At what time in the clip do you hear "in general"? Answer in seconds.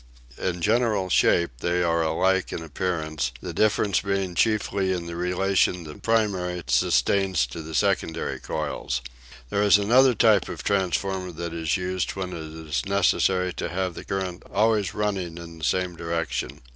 0.39-1.09